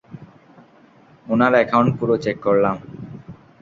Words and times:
উনার 1.27 1.53
অ্যাকাউন্ট 1.57 1.91
পুরো 1.99 2.15
চেক 2.23 2.37
করলাম। 2.45 2.75